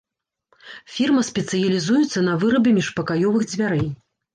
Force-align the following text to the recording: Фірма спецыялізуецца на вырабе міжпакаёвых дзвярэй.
Фірма 0.93 1.21
спецыялізуецца 1.29 2.27
на 2.31 2.37
вырабе 2.47 2.77
міжпакаёвых 2.83 3.51
дзвярэй. 3.57 3.89